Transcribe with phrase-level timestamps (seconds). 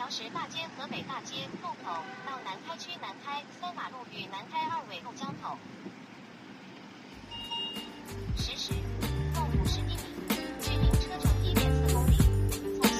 [0.00, 1.92] 条石大街河北大街路口
[2.26, 5.58] 到南开区南开三马路与南开二纬路交口。
[8.34, 8.72] 实时，
[9.34, 9.98] 共五十一米，
[10.58, 12.16] 距您车程一点四公里。
[12.80, 12.90] 从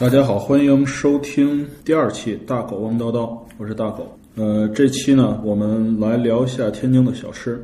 [0.00, 3.18] 大家好，欢迎收听第二期《大狗汪叨叨》，
[3.58, 4.10] 我是大狗。
[4.34, 7.62] 呃，这期呢，我们来聊一下天津的小吃。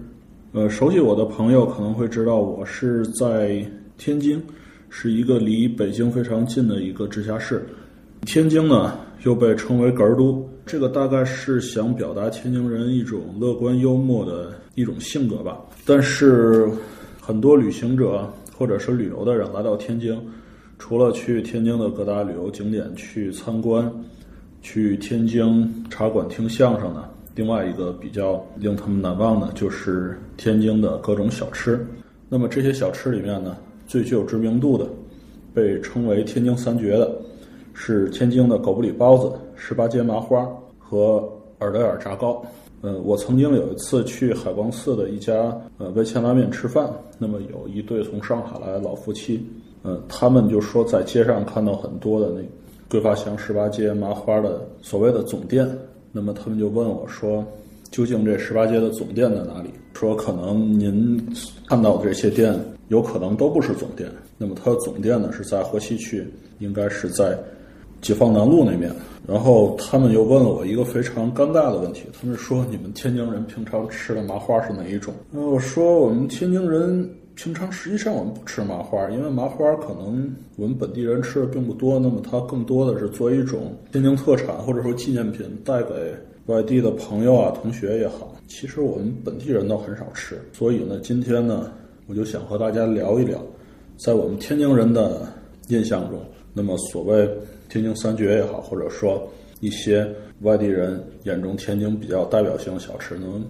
[0.53, 3.65] 呃，熟悉我的朋友可能会知道，我是在
[3.97, 4.39] 天津，
[4.91, 7.67] 是一个离北京非常近的一个直辖市。
[8.27, 15.59] 天津呢，又被称为“哏儿都”，这个大概是想表达天津人一种乐观幽默的一种性格吧。
[15.87, 16.69] 但是，
[17.19, 20.15] 很多旅行者或者是旅游的人来到天津，
[20.79, 23.91] 除了去天津的各大旅游景点去参观，
[24.63, 31.85] 去天津茶馆听相声呢，另外一个比较令他们难忘的就是天津的各种小吃。
[32.29, 34.87] 那么这些小吃里面呢，最具有知名度的，
[35.55, 37.17] 被称为天津三绝的，
[37.73, 40.47] 是天津的狗不理包子、十八街麻花
[40.79, 41.27] 和
[41.61, 42.45] 耳朵眼炸糕。
[42.83, 46.89] 呃，我曾经有一次去海光寺的一家呃味千拉面吃饭，
[47.19, 49.45] 那么有一对从上海来的老夫妻，
[49.87, 52.43] 呃，他们就说在街上看到很多的那
[52.89, 55.65] 桂发祥十八街麻花的所谓的总店，
[56.11, 57.47] 那么他们就问我说，
[57.93, 59.71] 究竟这十八街的总店在哪里？
[59.95, 61.25] 说可能您
[61.69, 66.27] 看到的这些店有可能都不是总店，那么它的总店呢是在河西区，
[66.59, 67.39] 应该是在
[68.03, 68.93] 解放南路那面。
[69.27, 75.15] 然后他们又问了我一个非常尴尬的问题，他们说你们天津人平常吃的麻花是哪一种？
[75.33, 86.15] 呃，我说我们天津人平常实际上我们不吃麻花，因为麻花可能我们本地人吃的并不多，那么它更多的是作为一种天津特产或者说纪念品带给
[86.47, 88.35] 外地的朋友啊、同学也好。
[88.49, 91.71] 其实我们本地人都很少吃，所以呢，今天呢，
[92.07, 93.39] 我就想和大家聊一聊，
[93.99, 95.29] 在我们天津人的
[95.69, 96.19] 印象中，
[96.55, 97.29] 那么所谓
[97.69, 99.29] 天津三绝也好，或者说
[99.61, 100.09] 一些
[100.41, 103.45] 外地人眼中天津比较代表性的小吃，能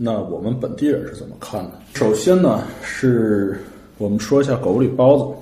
[0.00, 1.72] 那我们本地人是怎么看的？
[1.92, 3.58] 首先呢，是
[3.98, 5.34] 我们说一下狗不理包子。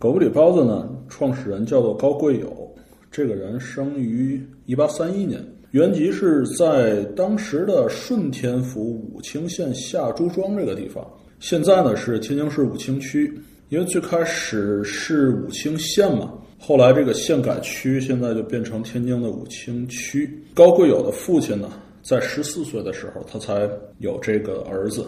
[0.00, 2.68] 狗不理包子呢，创始人叫做高贵友，
[3.10, 11.06] 这个人生于一八三一年，原籍是在当时的顺天府武清县下朱庄这个地方，
[11.38, 13.32] 现在呢是天津市武清区。
[13.68, 20.28] 因为最开始是武清县嘛，后来这个县改区，现在就变成天津的武清区。
[20.52, 21.70] 高贵友的父亲呢，
[22.02, 23.68] 在十四岁的时候，他才
[23.98, 25.04] 有这个儿子。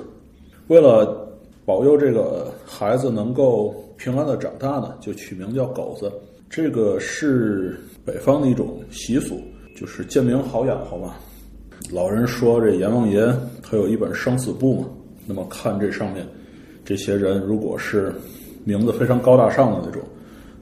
[0.69, 1.29] 为了
[1.65, 6.13] 保佑这个孩子能够平安的长大呢，就取名叫狗子。
[6.49, 9.41] 这个是北方的一种习俗，
[9.75, 11.15] 就是贱名好养活嘛。
[11.91, 13.27] 老人说这阎王爷
[13.63, 14.89] 他有一本生死簿嘛，
[15.27, 16.27] 那么看这上面
[16.85, 18.13] 这些人如果是
[18.65, 20.03] 名字非常高大上的那种，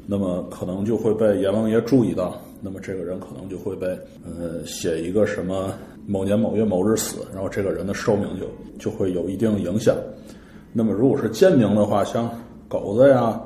[0.06, 3.86] 那么可能就会被阎王爷注意到，那么这个人可能就会被
[4.24, 5.74] 呃写一个什么
[6.10, 8.46] 某年某月某日死，然后这个人的寿命就
[8.80, 9.94] 就会有一定影响。
[10.72, 12.28] 那么如果是贱名的话，像
[12.68, 13.40] 狗子呀、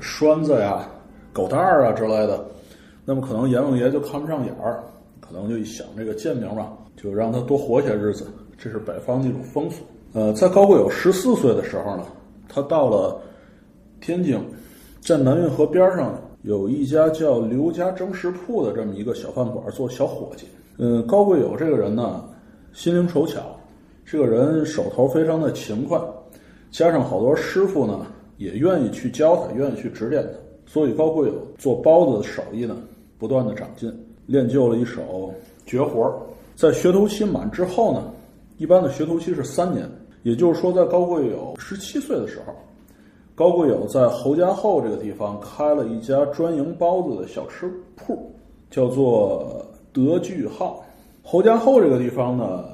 [0.00, 0.88] 栓子呀、
[1.30, 2.42] 狗蛋儿啊之类的，
[3.04, 4.82] 那么可能阎王爷就看不上眼儿，
[5.20, 9.82] 可能就想这个贱名嘛，就让他多活些日子，这是北方的一种风俗。
[10.14, 12.06] 呃，在高贵友十四岁的时候呢，
[12.48, 13.20] 他到了
[14.00, 14.42] 天津，
[15.02, 20.46] 在南运河边上有一家叫刘家蒸食铺的这么一个小饭馆做小伙计。
[20.76, 22.24] 嗯，高贵友这个人呢，
[22.72, 23.40] 心灵手巧，
[24.04, 26.00] 这个人手头非常的勤快，
[26.70, 28.06] 加上好多师傅呢
[28.38, 30.30] 也愿意去教他，愿意去指点他，
[30.66, 32.76] 所以高贵友做包子的手艺呢
[33.18, 33.92] 不断的长进，
[34.26, 35.32] 练就了一手
[35.64, 36.12] 绝活儿。
[36.56, 38.12] 在学徒期满之后呢，
[38.58, 39.88] 一般的学徒期是三年，
[40.22, 42.52] 也就是说，在高贵友十七岁的时候，
[43.34, 48.32] 高贵友在侯家后这个地方开了一家专营包子的小吃铺，
[48.70, 50.84] 叫做德聚号。
[51.22, 52.64] 侯家后这个地方呢，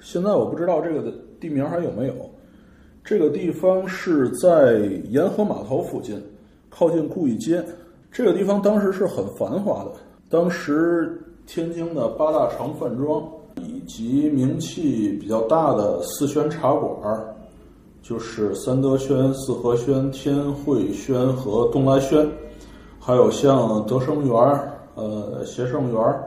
[0.00, 2.14] 现在我不知道这个的地名还有没有。
[3.02, 4.78] 这个地方是在
[5.08, 6.22] 沿河码头附近，
[6.70, 7.64] 靠近顾义街。
[8.12, 9.92] 这个地方当时是很繁华的，
[10.30, 13.26] 当时天津的八大城饭庄
[13.64, 17.18] 以及名气比较大的四轩茶馆，
[18.02, 22.28] 就是三德轩、四合轩、天惠轩和东来轩，
[23.00, 24.34] 还有像德生园、
[24.94, 26.20] 呃协盛园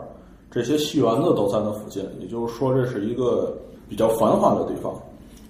[0.56, 2.02] 这些戏园子都在那附近。
[2.22, 3.54] 也就是说，这是一个
[3.90, 4.94] 比较繁华的地方，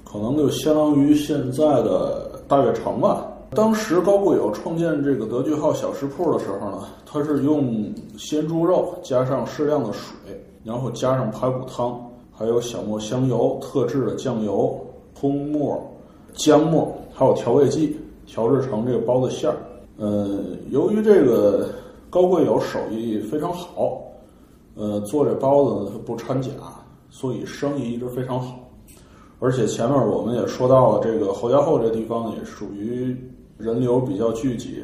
[0.04, 3.32] 可能就相当于现在的大悦城吧。
[3.52, 10.12] 当时高贵友创建这个德聚号小食铺的时候呢，他是用鲜猪肉加上适量的水，
[10.64, 12.04] 然后加上排骨汤，
[12.34, 14.76] 还有小磨香油、特制的酱油、
[15.14, 15.80] 葱末、
[16.34, 19.56] 姜末，还有调味剂，调制成这个包子馅儿。
[19.98, 20.28] 呃，
[20.72, 21.70] 由于这个
[22.10, 24.02] 高贵友手艺非常好，
[24.76, 26.50] 呃，做这包子呢它不掺假，
[27.10, 28.60] 所以生意一直非常好。
[29.40, 33.16] 而且前面我们也说到了，这个侯家后这地方也属于
[33.58, 34.84] 人流比较聚集，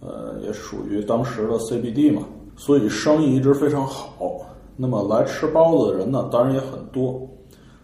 [0.00, 2.22] 呃，也属于当时的 CBD 嘛，
[2.56, 4.40] 所以生意一直非常好。
[4.76, 7.20] 那么来吃包子的人呢，当然也很多。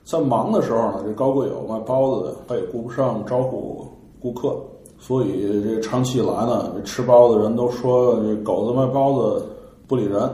[0.02, 3.86] 在忙的时候呢，这高贵友卖包子的他也顾不上招呼
[4.20, 4.56] 顾客，
[4.98, 9.46] 所以这长期以来呢，这吃包子的人都说这狗子卖包子
[9.86, 10.28] 不理人。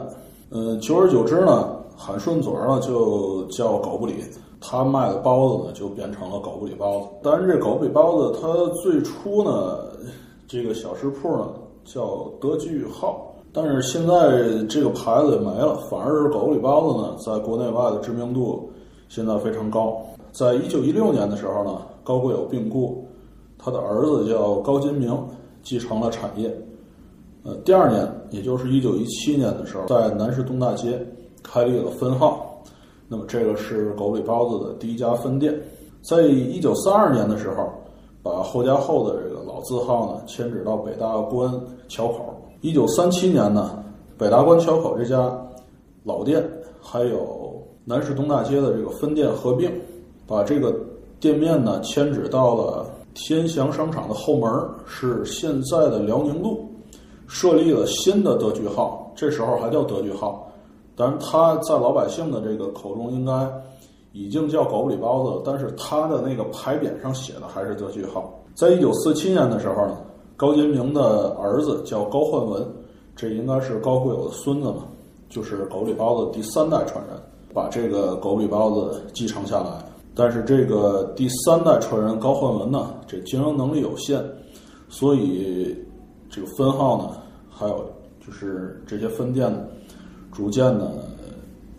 [0.49, 4.23] 嗯，久而久之呢，喊顺嘴儿呢就叫狗不理。
[4.59, 7.07] 他卖的包子呢，就变成了狗不理包子。
[7.21, 9.77] 当然，这狗不理包子它最初呢，
[10.47, 11.49] 这个小食铺呢
[11.85, 18.67] 叫德聚号，但是现在这个牌子也没了，反而是狗不理包子呢，在国内外的知名度
[19.09, 20.01] 现在非常高。
[20.31, 23.05] 在一九一六年的时候呢，高贵友病故，
[23.59, 25.15] 他的儿子叫高金明
[25.61, 26.49] 继承了产业。
[27.47, 30.99] 呃，第二年，也就是一九一七年的时候，在南市东大街
[31.41, 32.61] 开立了分号。
[33.07, 35.57] 那么这个是狗不理包子的第一家分店，
[36.01, 37.69] 在一九三二年的时候，
[38.21, 41.49] 把后家后的这个老字号呢迁址到北大关
[41.87, 42.35] 桥口。
[42.59, 43.81] 一九三七年呢，
[44.17, 45.33] 北大关桥口这家
[46.03, 46.45] 老店
[46.81, 49.71] 还有南市东大街的这个分店合并，
[50.27, 50.75] 把这个
[51.17, 54.51] 店面呢迁址到了天祥商场的后门，
[54.85, 56.67] 是现在的辽宁路，
[57.27, 60.51] 设立了新的德聚号，这时候还叫德聚号。
[60.95, 63.47] 当然，他在老百姓的这个口中应该
[64.13, 68.33] 已经叫狗不理包子了，但是他的那个牌匾上写的还是德聚号。
[68.55, 69.97] 在一九四七年的时候呢，
[70.35, 72.65] 高金明的儿子叫高焕文，
[73.15, 74.85] 这应该是高贵友的孙子嘛，
[75.29, 77.15] 就是狗不理包子第三代传人，
[77.53, 79.69] 把这个狗不理包子继承下来。
[80.15, 84.19] 但是这个第三代传人高焕文呢，这经营能力有限，
[84.89, 85.77] 所以
[86.37, 87.17] 这个分号呢，
[87.49, 87.83] 还有
[88.23, 89.57] 就是这些分店呢。
[90.31, 90.91] 逐渐的，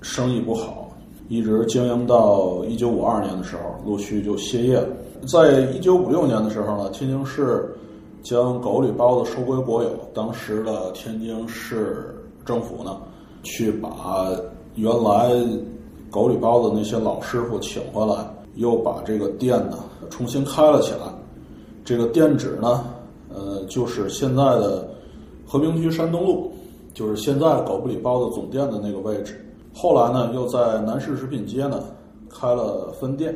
[0.01, 0.91] 生意不好，
[1.29, 4.89] 一直经营到一九五二年的时候，陆续就歇业了。
[5.33, 7.73] 在一九五六年的时候呢，天津市
[8.21, 9.91] 将狗里包子收归国有。
[10.13, 12.13] 当时的天津市
[12.45, 13.01] 政府呢，
[13.45, 14.29] 去把
[14.75, 15.31] 原来
[16.11, 19.79] 狗里包子那些老师傅请回来，又把这个店呢
[20.11, 21.07] 重新开了起来。
[21.85, 22.85] 这个店址呢，
[23.69, 24.89] 就是现在的
[25.47, 26.51] 和平区山东路。
[26.95, 29.39] 就是现在狗不理包子总店的那个位置，
[29.73, 31.85] 后来呢又在南市食品街呢
[32.29, 33.33] 开了分店，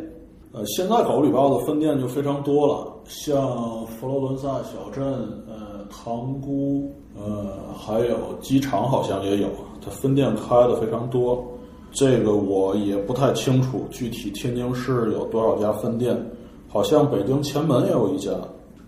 [0.51, 5.05] 呃，现在狗不理包子分店就非常多了，像佛罗伦萨小镇、
[5.47, 9.47] 呃塘沽、呃还有机场好像也有，
[9.81, 11.45] 它分店开的非常多。
[11.93, 16.21] 这个我也不太清楚具体天津市有多少家分店，
[16.69, 18.33] 好像北京前门也有一家，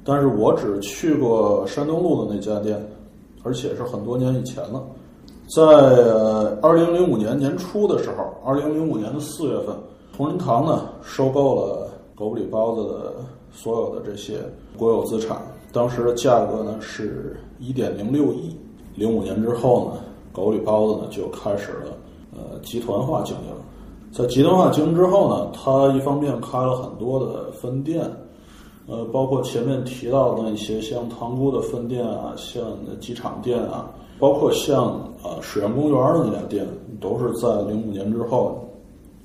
[0.05, 2.81] 但是我只去过山东路的那家店。
[3.47, 4.83] 而且是很多年以前了，
[5.55, 5.63] 在
[6.63, 9.77] 二零零五年年初的时候，二零零五年的四月份，
[10.17, 13.13] 同仁堂呢收购了狗不理包子的
[13.53, 14.39] 所有的这些
[14.79, 15.37] 国有资产，
[15.75, 18.57] 当时的价格呢是一点零六亿。
[18.95, 20.01] 零五年之后呢，
[20.33, 21.93] 狗不理包子呢就开始了
[22.33, 23.53] 呃集团化经营，
[24.11, 28.11] 在集团化经营之后呢，它一方面开了很多的分店。
[28.87, 32.63] 呃，包括前面提到的那些像塘沽的分店啊，像
[33.01, 34.91] 机场店啊，包括像
[35.23, 36.67] 啊水上公园的那家店，
[37.01, 38.63] 都是在零五年之后，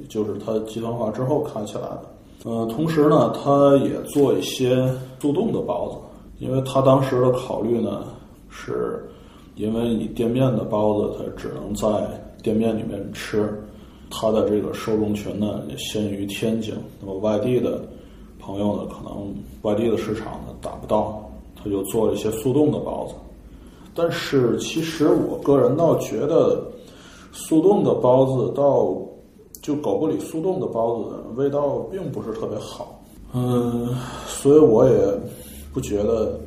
[0.07, 2.01] 就是它集团化之后开起来的。
[2.45, 4.89] 呃，同时呢，它也做一些
[5.19, 5.97] 速冻的包子，
[6.45, 8.05] 因为它当时的考虑呢，
[8.49, 9.05] 是
[9.55, 12.07] 因为你店面的包子它只能在
[12.41, 13.61] 店面里面吃，
[14.09, 17.81] 它的这个受众群呢也限于天津，那么外地的。
[18.39, 23.13] 朋友呢，可能外地的市场呢达不到，他就做了一些速冻的包子。
[23.93, 26.63] 但是其实我个人倒觉得，
[27.31, 28.95] 速冻的包子到
[29.61, 32.99] 就狗不理速冻的包子味道并不是特别好。
[33.33, 33.93] 嗯，
[34.25, 34.97] 所以我也
[35.73, 36.39] 不觉得，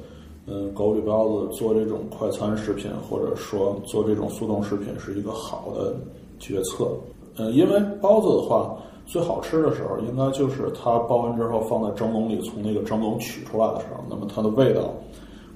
[0.46, 5.94] 嗯，狗不理包子做这种快餐食品或者说做这种速冻食品是一个好的
[6.40, 6.88] 决策。
[7.36, 8.74] 嗯，因为包子的话。
[9.12, 14.90] 最好吃的时候，应该就是它包完之后放在蒸笼里，从那个蒸笼取出来的时候，那么它的味道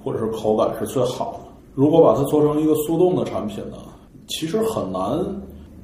[0.04, 1.38] 或者是口感是最好的。
[1.74, 3.78] 如果把它做成一个速冻的产品呢，
[4.28, 5.00] 其实很难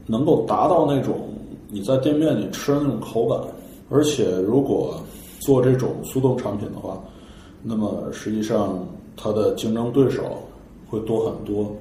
[0.07, 1.31] 能够达到那种
[1.71, 3.41] 你在店面里吃的那种口感。
[3.89, 4.97] 而且如果
[5.41, 7.03] 做这种速冻产品的话，
[7.63, 8.87] 那么实际上
[9.17, 10.25] 它的竞争对手
[10.91, 11.75] 会多很多。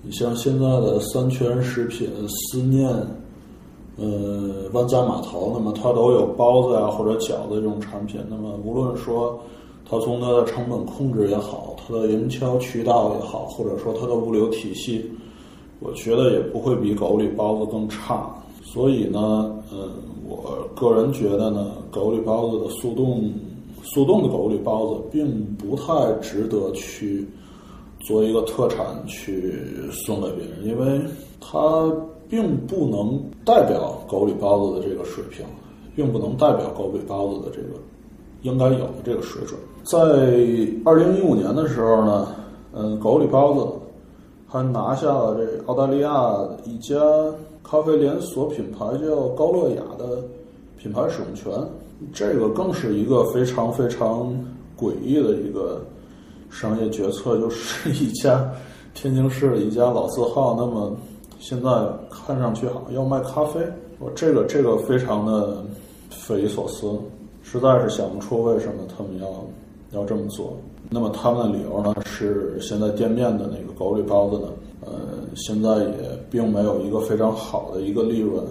[0.00, 2.88] 你像现在的三全食品、思念。
[3.96, 8.20] 呃，万家码头，那么它都有包子呀或者饺子这种产品。
[8.28, 9.38] 那么无论说
[9.88, 15.08] 它从它的成本控制也好，它的营销渠道也好，或者说它的物流体系，
[15.78, 18.28] 我觉得也不会比狗里包子更差。
[18.64, 19.88] 所以呢，呃，
[20.28, 23.32] 我个人觉得呢，狗里包子的速冻
[23.84, 27.24] 速冻的狗里包子并不太值得去
[28.00, 29.54] 做一个特产去
[29.92, 31.00] 送给别人，因为
[31.40, 31.88] 它。
[32.28, 35.44] 并不能代表狗里包子的这个水平，
[35.94, 37.78] 并不能代表狗里包子的这个
[38.42, 39.58] 应该有的这个水准。
[39.84, 39.98] 在
[40.84, 42.28] 二零一五年的时候呢，
[42.72, 43.68] 嗯，狗里包子
[44.46, 46.96] 还拿下了这澳大利亚一家
[47.62, 50.22] 咖啡连锁品牌叫高乐雅的
[50.78, 51.52] 品牌使用权，
[52.12, 54.34] 这个更是一个非常非常
[54.78, 55.84] 诡异的一个
[56.50, 58.50] 商业决策，就是一家
[58.94, 60.96] 天津市的一家老字号，那么。
[61.46, 61.70] 现在
[62.10, 63.60] 看上去好像要卖咖啡，
[63.98, 65.62] 我这个这个非常的
[66.08, 66.98] 匪夷所思，
[67.42, 69.44] 实在是想不出为什么他们要
[69.92, 70.56] 要这么做。
[70.88, 74.48] 那么他们的理由呢是现在店面的那个狗里包子呢，
[74.86, 74.92] 呃，
[75.36, 78.42] 现在也并没有一个非常好的一个利润，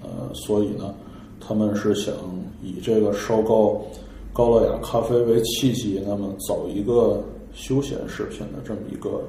[0.00, 0.94] 呃，所以呢，
[1.38, 2.14] 他们是想
[2.62, 3.84] 以这个收购
[4.32, 7.22] 高乐雅咖啡为契机，那么走一个
[7.52, 9.20] 休闲食品的这么一个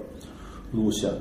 [0.72, 1.12] 路线，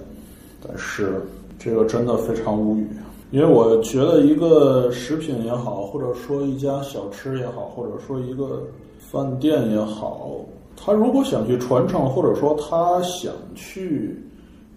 [0.65, 1.21] 但是。
[1.63, 2.89] 这个真的非常无语，
[3.31, 8.65] 因为我觉得一个食品也好，或者说一家小吃也好，或者说一个
[8.99, 10.41] 饭店也好，
[10.77, 14.21] 他如果想去传承，或者说他想去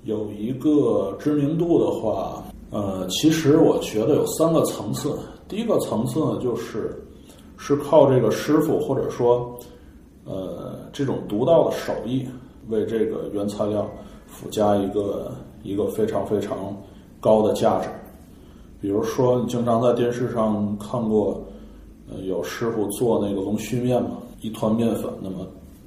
[0.04, 5.18] 有一个知名度的话，呃，其实我觉得有三个层次。
[5.48, 7.04] 第一个层次呢，就是
[7.58, 9.58] 是靠这个师傅，或者说
[10.24, 12.24] 呃这种独到的手艺，
[12.70, 13.90] 为这个原材料
[14.28, 15.32] 附加一个。
[15.66, 16.56] 一个非常非常
[17.20, 17.90] 高的价值，
[18.80, 21.42] 比如说你经常在电视上看过，
[22.08, 25.38] 呃，有师傅做那个龙须面嘛，一团面粉，那么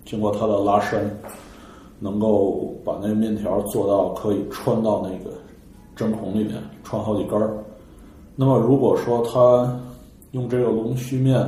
[0.05, 1.09] 经过他的拉伸，
[2.01, 5.31] 能够把那个面条做到可以穿到那个
[5.95, 7.57] 针孔里面，穿好几根儿。
[8.35, 9.81] 那么如果说他
[10.33, 11.41] 用这个龙须面，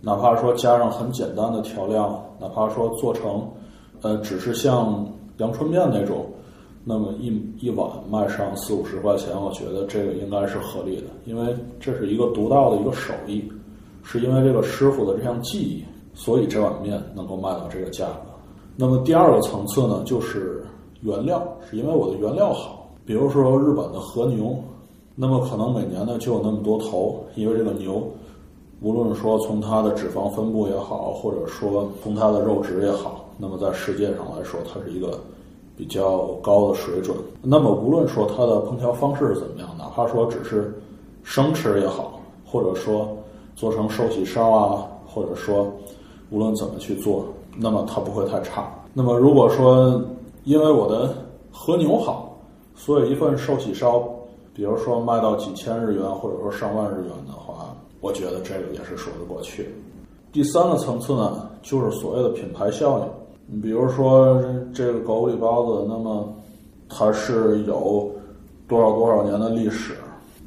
[0.00, 3.44] 哪怕说加上很简单的调料，哪怕说做成，
[4.02, 5.04] 呃，只是像
[5.38, 6.24] 阳春面那种。
[6.90, 7.30] 那么一
[7.60, 13.44] 一碗卖上四五十块钱，我觉得这个应该是合理的，因为这是一个独到的一个手艺，
[14.02, 18.30] 是因为这个师傅的这项技艺，所以这碗面能够卖到这个价格。
[18.74, 20.64] 那么第二个层次呢，就是
[21.02, 24.56] 原料，是因为我的原料好，比如说日本的和牛，
[25.14, 28.02] 那么可能每年呢就有那么多头，因为这个牛，
[28.80, 35.20] 无论说从它的脂肪分布也好，或者说从它的肉质也好，那么在世界上来说，它是一个。
[35.78, 37.16] 比较高的水准。
[37.40, 40.76] 那么，无论说它的烹调方式是怎么样，哪怕说只是
[41.22, 43.16] 生吃也好，或者说
[43.54, 45.72] 做成寿喜烧啊，或者说
[46.30, 47.24] 无论怎么去做，
[47.56, 48.68] 那么它不会太差。
[48.92, 50.02] 那么，如果说
[50.42, 51.14] 因为我的
[51.52, 52.36] 和牛好，
[52.74, 54.02] 所以一份寿喜烧，
[54.52, 59.72] 比如说卖到几千日元或者说上万日元的话，我觉得这个也是说得过去。
[60.32, 63.04] 第三个层次呢，就是所谓的品牌效应。
[63.50, 66.28] 你比如说这个狗不理包子，那么
[66.86, 68.10] 它是有
[68.68, 69.94] 多少多少年的历史？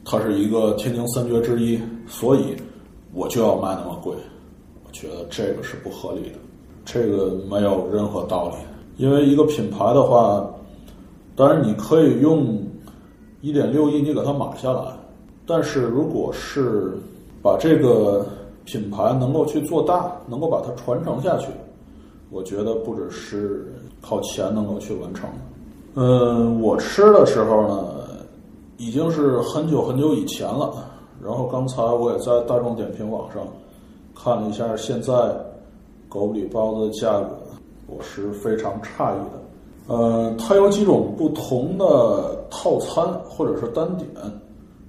[0.06, 2.56] 它是一个天津三绝之一，所以
[3.12, 4.14] 我就要卖那么贵。
[4.86, 6.38] 我觉得这个是不合理的，
[6.86, 8.56] 这个没有任何道理。
[8.98, 10.48] 因为一个品牌的话，
[11.36, 12.62] 当然你可以用
[13.42, 14.84] 一点六亿你给它买下来，
[15.48, 16.94] 但是如果是
[17.42, 18.24] 把这个
[18.64, 21.48] 品牌能够去做大，能够把它传承下去。
[22.32, 25.30] 我觉得不只是靠钱能够去完成。
[25.96, 28.08] 嗯，我吃的时候呢，
[28.78, 30.74] 已经是很久很久以前了。
[31.22, 33.44] 然后刚才我也在大众点评网上
[34.16, 35.12] 看了一下现在
[36.10, 37.38] 狗不理包子的价格，
[37.86, 39.94] 我是非常诧异的。
[39.94, 44.10] 呃，它有几种不同的套餐或者是单点，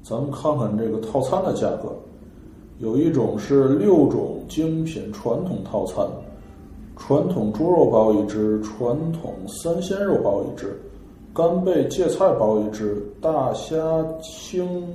[0.04, 1.92] 咱们看看这个套餐的价格。
[2.78, 6.06] 有一种是六种精品传统套餐。
[7.04, 10.80] 传统猪肉包一只，传统三鲜肉包一只，
[11.34, 13.76] 干贝芥菜包一只，大虾
[14.20, 14.86] 清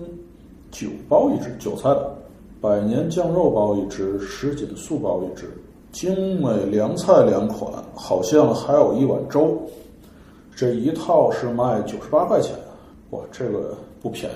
[0.72, 2.16] 酒包一只，韭菜的，
[2.62, 5.52] 百年酱肉包一只，什锦素包一只，
[5.92, 9.58] 精美凉菜两款，好像还有一碗粥。
[10.56, 12.56] 这一套是卖九十八块钱，
[13.10, 14.36] 哇，这个不便宜。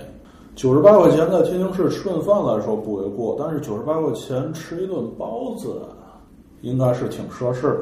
[0.57, 5.69] 九十八块钱在天津市吃顿饭来说不为过，但是九十八块钱吃一顿包子，
[6.61, 7.79] 应该是挺奢侈的。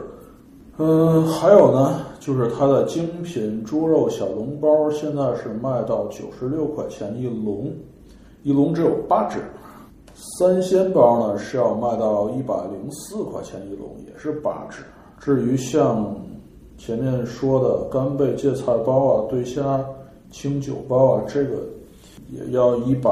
[0.78, 7.72] 嗯，还有呢，就是它的精品猪肉小笼包，现在是卖到九十六块钱一笼，
[8.44, 9.40] 一笼只有八只。
[10.38, 14.84] 三鲜包呢是要卖到一百零四块钱一笼，也是八只。
[15.20, 16.16] 至于像
[16.78, 19.84] 前面说的干贝芥菜包啊、对虾
[20.32, 21.58] 清酒包啊，这个
[22.32, 23.12] 也要一百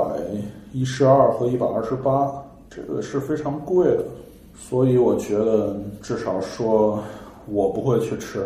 [0.71, 2.31] 一十二和一百二十八，
[2.69, 4.05] 这个是非常贵的。
[4.57, 6.99] 所以我觉得，至少说。
[7.49, 8.45] 我不会去吃。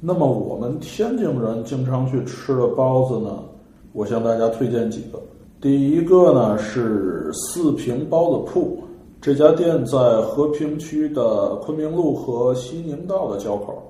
[0.00, 3.44] 那么我们天津人经常去吃的包子呢，
[3.92, 5.20] 我向大家推荐几个。
[5.60, 8.78] 第一个呢是四平包子铺，
[9.20, 13.82] 这家店在和平区的昆明路和西宁道的交口，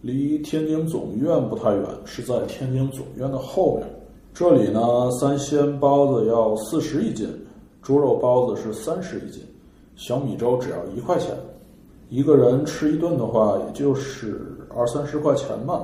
[0.00, 3.86] 离天津总医院不太远，是在天津总医院的后面。
[4.32, 4.80] 这里呢，
[5.20, 7.28] 三鲜包子要四十一斤，
[7.82, 9.42] 猪肉包子是三十一斤，
[9.96, 11.36] 小米粥只要一块钱。
[12.08, 14.42] 一个人吃一顿的话，也就是
[14.76, 15.82] 二三十块钱吧，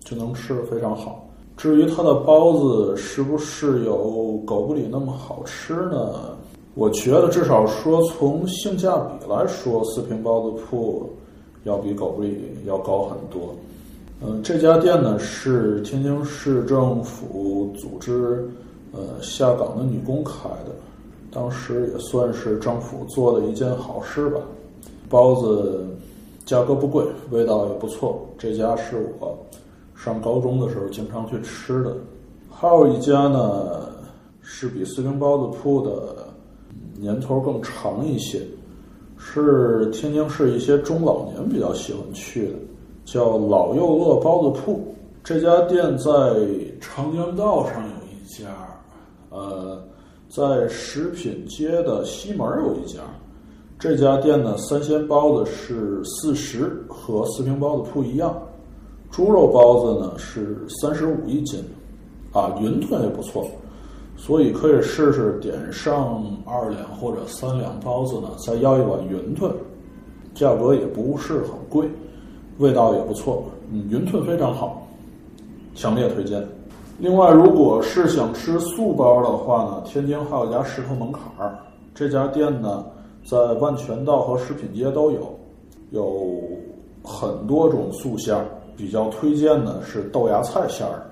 [0.00, 1.24] 就能吃的非常好。
[1.56, 6.36] 至于它的包子是不是有狗不理那么好吃呢？
[6.74, 11.08] 我觉得至少说从性价比来说，四平包子铺
[11.64, 13.54] 要比狗不理要高很多。
[14.20, 18.48] 嗯，这家店呢是天津市政府组织
[18.92, 20.72] 呃下岗的女工开的，
[21.38, 24.40] 当时也算是政府做的一件好事吧。
[25.08, 25.86] 包子
[26.44, 28.26] 价格不贵，味道也不错。
[28.36, 29.38] 这家是我
[29.94, 31.96] 上高中的时候经常去吃的。
[32.50, 33.88] 还有一家呢，
[34.40, 36.26] 是比四平包子铺的
[36.96, 38.42] 年头更长一些，
[39.16, 42.54] 是天津市一些中老年比较喜欢去的，
[43.04, 44.92] 叫老幼乐包子铺。
[45.22, 46.10] 这家店在
[46.80, 48.48] 长江道上有一家，
[49.30, 49.80] 呃，
[50.28, 53.00] 在食品街的西门有一家。
[53.78, 58.36] 这家店呢，三鲜包子是四十，和四平包子铺一样。
[59.10, 61.64] 猪肉包子呢是三十五一斤，
[62.32, 63.48] 啊，云吞也不错，
[64.16, 69.50] 所以可以试试点上二两或者三两包子呢，再要一碗云吞，
[70.34, 71.88] 价格也不是很贵，
[72.58, 74.86] 味道也不错，嗯，云吞非常好，
[75.74, 76.46] 强烈推荐。
[76.98, 81.56] 另外，如果是想吃素包的话呢，天津还有一家石头门槛儿，
[81.94, 82.84] 这家店呢。
[83.26, 85.38] 在万全道和食品街都有，
[85.90, 86.30] 有
[87.02, 91.02] 很多种素馅儿，比较推荐的是豆芽菜馅儿，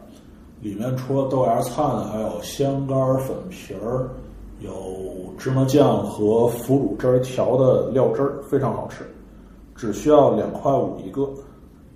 [0.63, 4.09] 里面除了豆芽菜呢，还有香干粉皮儿，
[4.61, 4.73] 有
[5.37, 9.05] 芝麻酱和腐乳汁儿调的料汁儿，非常好吃，
[9.75, 11.29] 只需要两块五一个，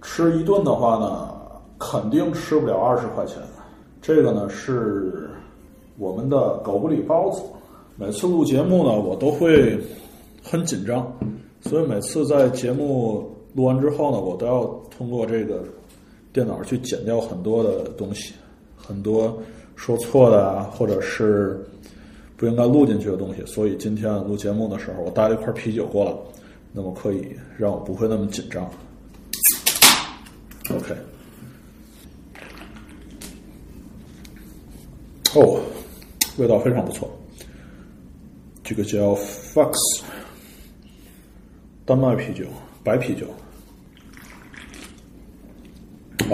[0.02, 1.30] 吃一顿的话呢，
[1.78, 3.38] 肯定吃不了二十块钱。
[4.02, 5.30] 这个呢是
[5.98, 7.42] 我们的狗不理包子，
[7.96, 9.78] 每次录节目呢，我都会。
[10.42, 11.06] 很紧张，
[11.60, 15.62] 所以每次在节目录完之后呢，我都要通过这个
[16.32, 18.32] 电脑去剪掉很多的东西，
[18.74, 19.38] 很多
[19.76, 21.62] 说错的啊，或者是
[22.38, 23.44] 不应该录进去的东西。
[23.44, 26.12] 所以今天录节目的时候，我带了一块啤酒过来，
[26.72, 28.66] 那么可以让我不会那么紧张。
[35.32, 35.60] 哦，
[36.38, 37.08] 味道非常不错，
[38.64, 40.02] 这个叫 Fox。
[41.84, 42.44] 丹麦啤酒，
[42.82, 43.26] 白啤酒。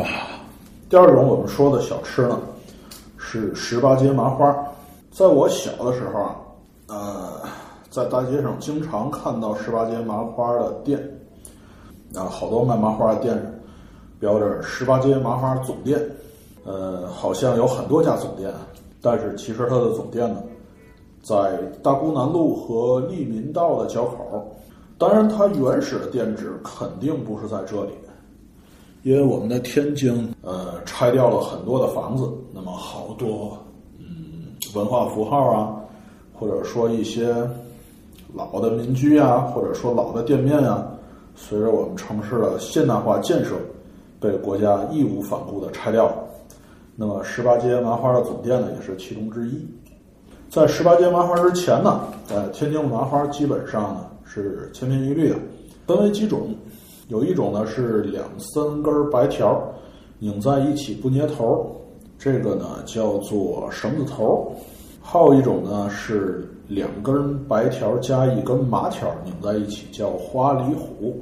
[0.00, 0.40] 啊，
[0.88, 2.40] 第二种我们说的小吃呢，
[3.18, 4.56] 是十八街麻花。
[5.11, 6.37] 在我小的时候啊，
[6.88, 7.42] 呃，
[7.90, 10.98] 在大街上经常看到十八街麻花的店，
[12.14, 13.61] 啊，好多卖麻花的店
[14.18, 16.00] 标着“十八街麻花总店”。
[16.64, 18.52] 呃，好像有很多家总店，
[19.06, 20.42] 但是其实它的总店呢，
[21.22, 24.44] 在大沽南路和利民道的交口。
[24.98, 27.92] 当然，它原始的店址肯定不是在这里，
[29.04, 33.56] 因为我们的天津呃拆掉了很多的房子，那么好多
[34.00, 35.76] 嗯文化符号啊，
[36.34, 37.32] 或者说一些
[38.34, 40.84] 老的民居啊，或者说老的店面啊，
[41.36, 43.54] 随着我们城市的现代化建设，
[44.18, 46.25] 被国家义无反顾的拆掉了。
[46.96, 49.64] 那么十八街麻花的总店呢，也是其中之一。
[50.50, 54.00] 在十八街麻花之前呢，在天津的麻花基本上呢。
[54.28, 55.37] 是千篇一律的，
[55.87, 56.52] 分为几种，
[57.06, 59.62] 有一种呢是两三根白条
[60.18, 61.64] 拧在一起不捏头，
[62.18, 64.52] 这个呢叫做绳子头；
[65.00, 71.14] 还有一种呢是两根白条加一根麻条拧在一起，叫花里虎；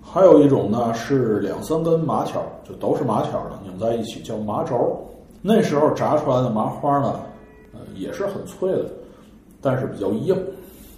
[0.00, 5.04] 还有一种呢是两三根麻条，就都是麻条的，拧在一起叫麻轴。
[5.46, 7.20] 那时候炸出来的麻花呢，
[7.74, 8.86] 呃也是很脆的，
[9.60, 10.34] 但是比较硬，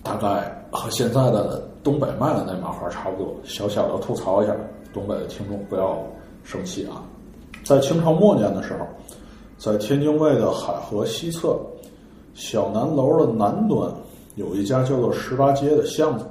[0.04, 3.34] 大概和现在的东北卖的那麻花差不多。
[3.42, 4.54] 小小的吐槽一下，
[4.94, 6.00] 东北的听众不要
[6.44, 7.02] 生气啊。
[7.64, 8.86] 在清朝末年的时候，
[9.58, 11.58] 在天津卫的海河西侧
[12.32, 13.92] 小南楼的南端，
[14.36, 16.24] 有一家叫做十八街的巷子。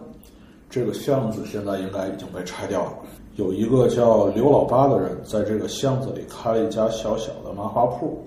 [0.70, 2.94] 这个巷子现在应该已经被拆掉了。
[3.36, 8.18] 有一个叫刘老八的人，在这个巷子里开了一家小小的麻花铺，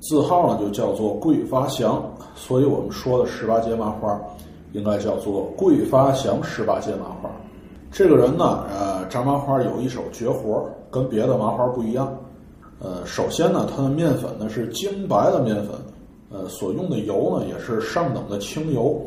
[0.00, 2.02] 字号呢就叫做桂发祥。
[2.34, 4.18] 所以我们说的十八街麻花，
[4.72, 7.30] 应该叫做桂发祥十八街麻花。
[7.92, 12.16] 这个人呢，呃，炸麻花有一手绝活，跟别的麻花不一样。
[12.80, 15.76] 呃，首先呢，它的面粉呢是精白的面粉，
[16.32, 18.98] 呃，所用的油呢也是上等的清油。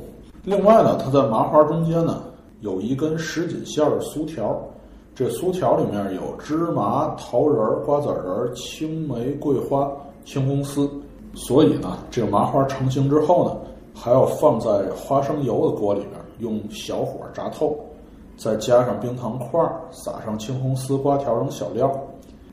[0.43, 2.21] 另外呢，它在麻花中间呢
[2.61, 4.55] 有一根什锦馅的酥条，
[5.17, 9.91] 这酥条里面有芝麻、桃仁、瓜子仁、青梅、桂花、
[10.23, 10.87] 青红丝。
[11.33, 13.57] 所以呢，这个麻花成型之后呢，
[13.95, 17.75] 还要放在花生油的锅里面，用小火炸透，
[18.37, 21.91] 再加上冰糖块，撒上青红丝、瓜条等小料。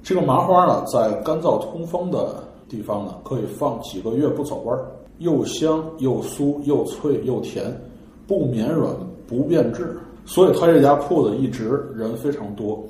[0.03, 4.87] 这个麻花呢，在干燥通风的地方呢，可以放几个月不走味儿，
[5.19, 7.79] 又香又酥又脆又甜，
[8.27, 8.91] 不绵软
[9.29, 9.99] 不变质。
[10.27, 12.83] 所以他这家铺子一直人非常多。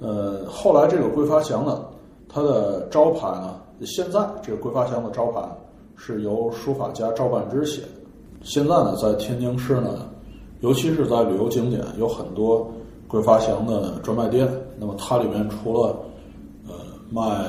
[0.00, 1.84] 呃，后来这个桂发祥呢，
[2.28, 5.40] 它的招牌呢，现在这个桂发祥的招牌
[5.96, 7.88] 是由书法家赵半之写的。
[8.42, 10.06] 现在呢，在天津市呢，
[10.60, 12.70] 尤其是在旅游景点，有很多
[13.08, 14.46] 桂发祥的专卖店。
[14.78, 15.96] 那么它里面除了
[16.68, 16.74] 呃
[17.10, 17.46] 卖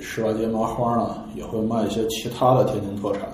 [0.00, 3.28] 十八街麻花呢，也会卖一些其他的天津特产，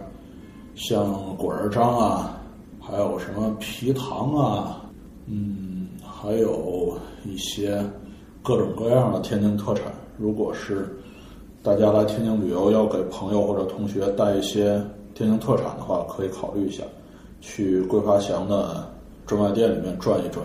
[0.74, 2.36] 像果仁章啊，
[2.80, 4.82] 还有什么皮糖啊，
[5.30, 7.84] 嗯，还有一些
[8.42, 9.92] 各种各样的天津特产。
[10.16, 10.96] 如果是
[11.62, 14.82] 大家来天津旅游，要给朋友或者同学带一些
[15.14, 16.82] 天津特产的话，可以考虑一下，
[17.40, 18.88] 去桂发祥的
[19.26, 20.44] 专卖店里面转一转，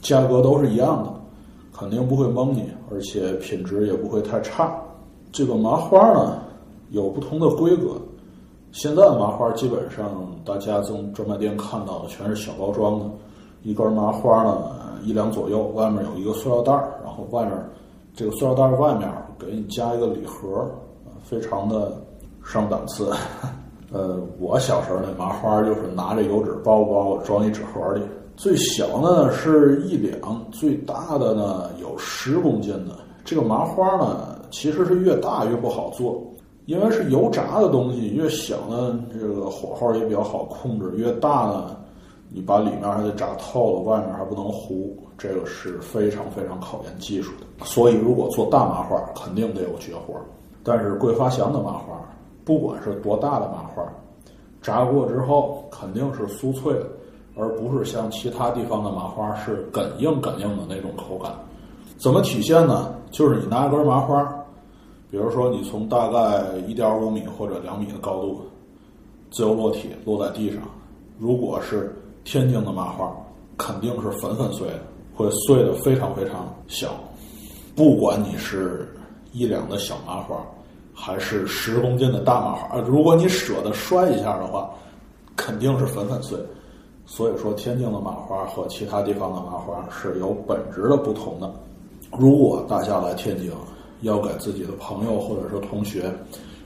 [0.00, 1.12] 价格都是一样的。
[1.74, 4.72] 肯定不会蒙你，而且品质也不会太差。
[5.32, 6.42] 这个麻花呢，
[6.90, 7.96] 有不同的规格。
[8.72, 13.06] 现在麻花基本上大家从专卖店看到的全是小包装的，
[13.62, 14.70] 一根麻花呢
[15.02, 17.52] 一两左右，外面有一个塑料袋儿，然后外面
[18.14, 20.70] 这个塑料袋儿外面给你加一个礼盒，
[21.24, 21.92] 非常的
[22.44, 23.10] 上档次。
[23.92, 28.02] 呃，我小时候那麻花就是拿着油纸包包装一纸盒里。
[28.36, 32.96] 最小呢是一两，最大的呢有十公斤的。
[33.22, 36.20] 这个麻花呢，其实是越大越不好做，
[36.64, 41.76] 因为是油炸的东西，越小呢这个火候也比较好控制，越大呢
[42.32, 47.64] 你把里面还得炸透了，外面还不能糊，这个是非常非常考验技术的。
[47.66, 50.14] 所以如果做大麻花，肯定得有绝活。
[50.64, 52.00] 但是桂发祥的麻花，
[52.44, 53.82] 不管是多大的麻花，
[54.62, 56.86] 炸过之后肯定是酥脆的。
[57.34, 61.32] 而不是像其他地方的麻花是梗硬梗硬的那种口感，
[61.96, 62.94] 怎么体现呢？
[63.10, 64.22] 就是你拿一根麻花，
[65.10, 68.42] 比如说你从大概一点五米或者两米的高度
[69.30, 70.62] 自由落体落在地上，
[71.18, 73.12] 如果是天津的麻花，
[73.56, 74.80] 肯定是粉粉碎的，
[75.14, 76.88] 会碎的非常非常小。
[77.74, 78.94] 不管你是
[79.32, 80.36] 一两的小麻花，
[80.94, 84.70] 还是十公斤的大麻花，如果你舍得摔一下的话，
[85.36, 86.38] 肯定是粉粉碎。
[87.04, 91.52] 所以说，天津的麻花和其他地方的麻花是有本质的不同的。
[92.16, 93.50] 如果大家来天津，
[94.02, 96.12] 要给自己的朋友或者是同学，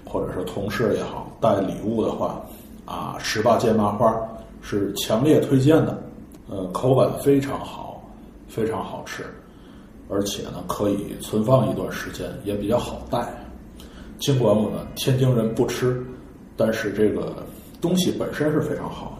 [0.04, 2.40] 或者是同事也好带礼物的话，
[2.84, 4.14] 啊，十八街麻花
[4.60, 6.02] 是强烈推荐的。
[6.48, 8.00] 呃，口感非常好，
[8.46, 9.24] 非常好吃，
[10.08, 13.26] 而且呢可以存放一段时间，也比较好带。
[14.18, 16.00] 尽管我们天津人不吃，
[16.56, 17.34] 但是这个
[17.80, 19.18] 东西本身是非常好。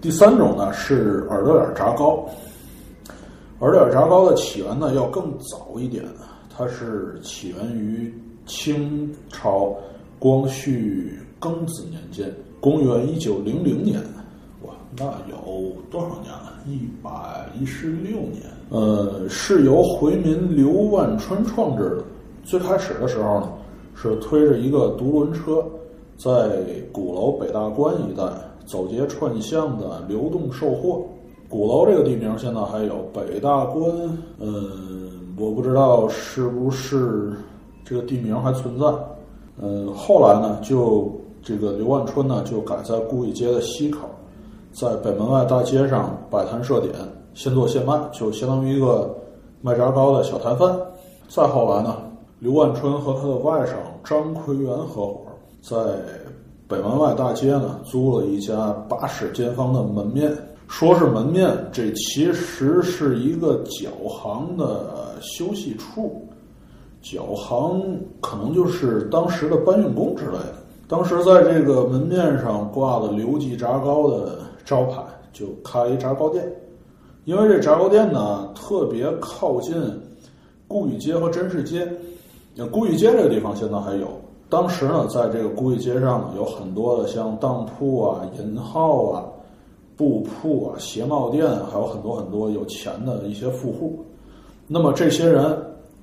[0.00, 2.28] 第三种呢是耳朵眼炸糕，
[3.60, 6.04] 耳朵眼炸糕的起源呢要更早一点，
[6.54, 8.12] 它是起源于
[8.46, 9.76] 清朝
[10.18, 14.02] 光绪庚子年间，公元一九零零年，
[14.98, 16.54] 那有多少年了？
[16.66, 17.10] 一百
[17.58, 18.42] 一十六年。
[18.70, 22.04] 呃，是由回民刘万春创制的。
[22.44, 23.48] 最开始的时候呢，
[23.94, 25.64] 是推着一个独轮车，
[26.16, 26.60] 在
[26.92, 28.24] 鼓楼北大关一带。
[28.66, 31.02] 走街串巷的流动售货，
[31.48, 33.90] 鼓楼这个地名现在还有北大关，
[34.38, 37.32] 嗯，我不知道是不是
[37.82, 38.86] 这个地名还存在。
[39.58, 41.10] 嗯，后来呢，就
[41.42, 44.06] 这个刘万春呢就改在顾义街的西口，
[44.72, 46.94] 在北门外大街上摆摊设点，
[47.34, 49.14] 现做现卖，就相当于一个
[49.60, 50.76] 卖炸糕的小摊贩。
[51.28, 51.96] 再后来呢，
[52.38, 55.20] 刘万春和他的外甥张奎元合伙，
[55.60, 55.76] 在
[56.66, 60.36] 北门外大街呢租了一家八室间房的门面。
[60.68, 66.22] 说是门面，这其实是一个脚行的休息处。
[67.00, 70.54] 脚行可能就是当时的搬运工之类的。
[70.86, 75.02] 当时在这个门面上挂了“刘记炸糕”的招牌，
[75.32, 76.46] 就开一炸糕店。
[77.24, 79.74] 因为这炸糕店呢，特别靠近
[80.66, 81.90] 顾玉街和真市街。
[82.54, 84.08] 那顾玉街这个地方现在还有。
[84.50, 89.24] 当时呢，在这个顾玉街上，有很多的像当铺啊、银号啊、
[89.96, 94.04] 布铺啊、鞋帽店，还有很多很多有钱的一些富户。
[94.66, 95.56] 那么这些人。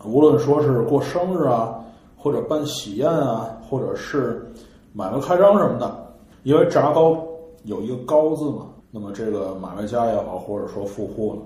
[0.04, 1.84] 无论说是过生日啊，
[2.16, 4.46] 或者办喜宴啊，或者是
[4.94, 7.18] 买卖开张什么的，因为炸糕
[7.66, 11.42] 有一个“高”字嘛，那么这个买卖家也好，或者说富户了，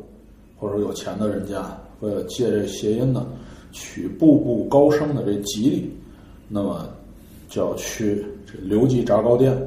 [0.57, 3.25] 或者说有钱的人家，为了借这谐音呢，
[3.71, 5.91] 取步步高升的这吉利，
[6.47, 6.87] 那么
[7.47, 9.57] 就要去这刘记炸糕店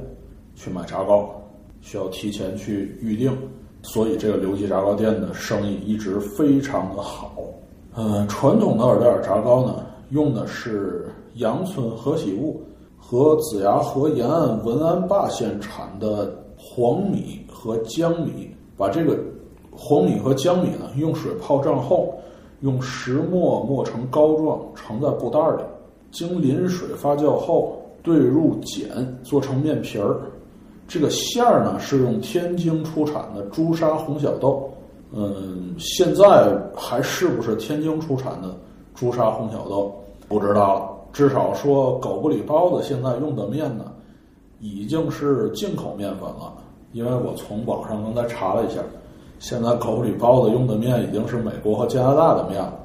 [0.54, 1.30] 去买炸糕，
[1.80, 3.36] 需要提前去预定，
[3.82, 7.32] 所以这个刘记炸糕店的生意一直非常的好。
[7.94, 12.62] 嗯，传统的耳朵眼炸糕呢，用的是阳村和喜物
[12.98, 16.32] 和子牙河沿岸文安坝县产的
[16.64, 19.18] 黄米和江米，把这个
[19.70, 22.14] 黄米和江米呢，用水泡胀后，
[22.60, 25.62] 用石磨磨成膏状，盛在布袋里，
[26.12, 30.20] 经淋水发酵后兑入碱，做成面皮儿。
[30.86, 34.70] 这个馅儿呢，是用天津出产的朱砂红小豆。
[35.12, 38.56] 嗯，现在还是不是天津出产的
[38.94, 39.92] 朱砂红小豆？
[40.28, 40.88] 不知道了。
[41.12, 43.92] 至少说狗不理包子现在用的面呢，
[44.62, 46.54] 已经是进口面粉了。
[46.92, 48.80] 因为我从网上刚才查了一下，
[49.38, 52.78] 现在狗不理包子用的面已经是美国和加拿大的面了。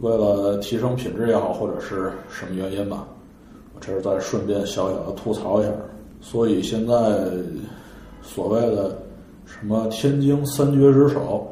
[0.00, 3.06] 为了提升品质也好，或者是什么原因吧，
[3.74, 5.70] 我这是再顺便小小的吐槽一下。
[6.20, 6.94] 所以现在
[8.22, 8.96] 所谓的
[9.44, 11.46] 什么天津三绝之首。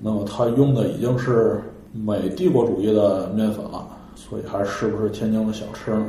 [0.00, 1.60] 那么他用的已经是
[1.92, 6.06] 美帝国主义的面粉了，所以还是不是天津的小吃呢？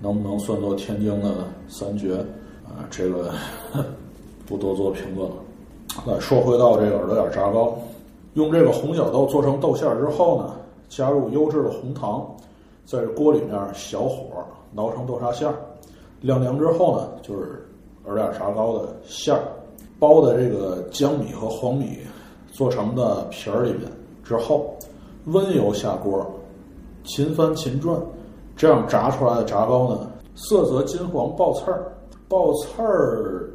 [0.00, 1.34] 能不能算作天津的
[1.66, 2.24] 三绝？
[2.68, 3.32] 啊，这个
[4.46, 5.36] 不多做评论了。
[6.04, 7.76] 那说回到这个耳朵眼炸糕，
[8.34, 10.52] 用这个红小豆做成豆馅儿之后呢，
[10.88, 12.26] 加入优质的红糖，
[12.84, 14.44] 在锅里面小火
[14.76, 15.54] 熬成豆沙馅儿，
[16.20, 17.66] 晾凉之后呢，就是
[18.04, 19.42] 耳朵眼炸糕的馅儿，
[19.98, 21.98] 包的这个江米和黄米。
[22.52, 23.82] 做成的皮儿里面
[24.24, 24.74] 之后，
[25.26, 26.26] 温油下锅，
[27.04, 28.00] 勤翻勤转，
[28.56, 31.92] 这样炸出来的炸糕呢，色泽金黄爆刺儿。
[32.28, 33.48] 爆刺儿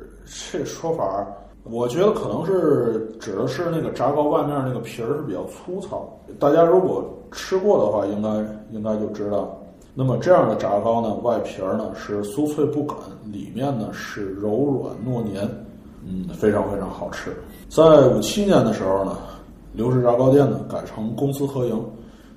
[0.52, 1.28] 这说法，
[1.64, 6.08] 我觉得可能是指的是那个炸糕外面那个皮儿是比较粗糙。
[6.40, 8.30] 大家如果吃过的话，应该
[8.72, 9.58] 应该就知道。
[9.94, 15.44] 那么这样的炸糕呢，外皮儿呢是酥脆不梗，里面呢是柔软糯黏。
[16.04, 17.32] 嗯，非常非常好吃。
[17.70, 19.18] 在五七年的时候呢，
[19.74, 21.80] 刘氏炸糕店呢改成公私合营。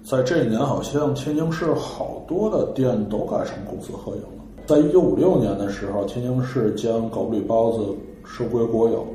[0.04, 4.43] 在这一年，好像天津市好多的店都改成公私合营了。
[4.66, 7.87] 在一九五六年的时候，天津市将狗不理包子
[8.24, 9.07] 收归国有。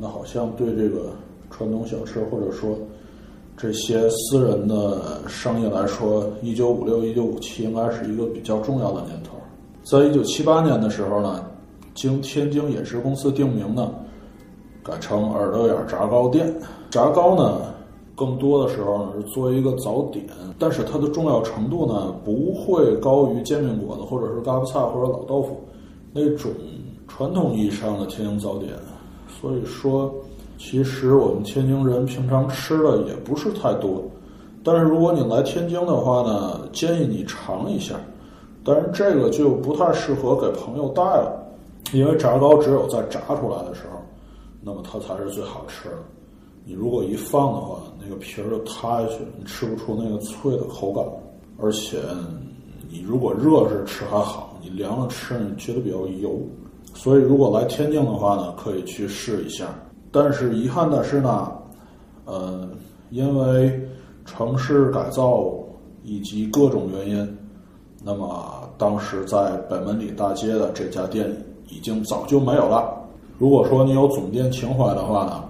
[0.00, 1.10] 那好像对这个
[1.50, 2.76] 传统小吃或者说
[3.56, 9.36] 这些私人的商业来说，一九五六、一九五七应该是一个比较重要的年头。
[9.84, 11.44] 在一九七八年的时候呢。
[11.94, 13.94] 经天津饮食公司定名呢，
[14.82, 16.52] 改成耳朵眼炸糕店。
[16.90, 17.72] 炸糕呢，
[18.14, 20.24] 更多的时候呢是作为一个早点，
[20.58, 25.60] 但是它的重要程度呢不会高于煎饼果子或者是嘎巴菜或者老豆腐
[26.12, 26.50] 那种
[27.08, 28.72] 传统意义上的天津早点。
[29.40, 30.14] 所以说，
[30.58, 34.02] 其实我们天津人平常吃的也不是太多。
[34.62, 37.94] 但是如果你来天津的话呢，建议你尝一下。
[38.64, 41.40] 但是这个就不太适合给朋友带了。
[41.92, 44.00] 因为炸糕只有在炸出来的时候，
[44.62, 45.96] 那么它才是最好吃的。
[46.64, 51.04] 你如果一放的话，那个皮儿就塌下去，你吃不出那个脆的口感。
[51.58, 51.98] 而且
[52.88, 56.40] 你如果热着吃还好，你凉了吃你觉得比较油。
[56.94, 59.66] 所以如果来天津的话呢，可以去试一下。
[60.10, 61.52] 但是遗憾的是呢，
[62.24, 62.68] 呃，
[63.10, 63.80] 因为
[64.24, 65.52] 城市改造
[66.02, 67.38] 以及各种原因，
[68.02, 71.30] 那么当时在北门里大街的这家店。
[71.70, 72.94] 已经早就没有了。
[73.38, 75.42] 如果说你有总店情怀的话呢，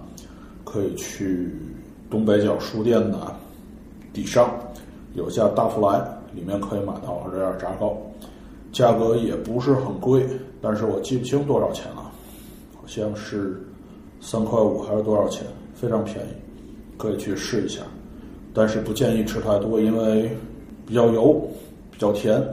[0.74, 1.54] 可以去
[2.10, 3.32] 东北角书店的
[4.12, 4.58] 底上
[5.14, 7.96] 有家大福来，里面可以买到这样炸糕，
[8.72, 10.26] 价格也不是很贵，
[10.60, 12.10] 但是我记不清多少钱了，
[12.74, 13.64] 好像是
[14.20, 16.30] 三块五还是多少钱，非常便宜，
[16.98, 17.82] 可以去试一下。
[18.52, 20.28] 但是不建议吃太多，因为
[20.84, 21.40] 比较油、
[21.92, 22.44] 比较甜，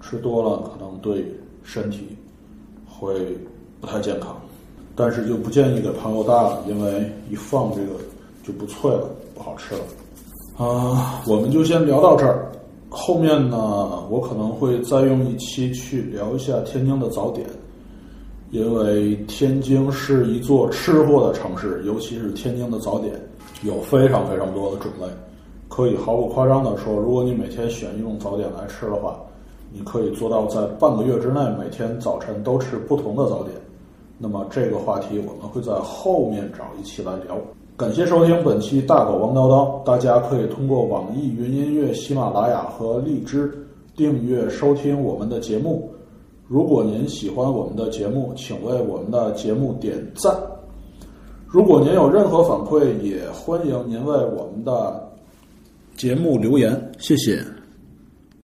[0.00, 1.22] 吃多了可能对
[1.62, 2.16] 身体
[2.86, 3.36] 会
[3.78, 4.40] 不太健康。
[4.98, 7.92] 但是就不建议给朋友带了，因为一放这个
[8.44, 9.80] 就不脆了，不好吃了。
[10.56, 12.50] 啊，我们就先聊到这儿。
[12.90, 17.46] 后面呢，我可能会再用一期去聊一下天津的早点，
[18.50, 23.14] 因为天津是一座吃货的城市，尤其是天津的早点
[23.62, 25.06] 有非常非常多的种类。
[25.68, 29.20] 可以毫不夸张的说，如果你每天选一种早点来吃的话，
[29.70, 33.54] 你可以做到在半个月之内每天早晨都吃不同的早点。
[34.18, 37.38] 那么这个话题我们会在后面找一期来聊。
[37.76, 43.52] 感谢收听本期大狗王叨叨，大家可以通过网易云音乐、喜马拉雅和荔枝
[43.96, 45.88] 订阅收听我们的节目。
[46.48, 50.34] 如果您喜欢我们的节目，请为我们的节目点赞。
[51.46, 55.08] 如果您有任何反馈，也欢迎您为我们的
[55.96, 56.90] 节目留言。
[56.98, 57.57] 谢谢。